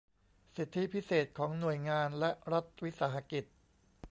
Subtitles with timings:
[0.55, 3.45] สิทธิพิเศษของหน่วยงานและรัฐวิสาหกิจ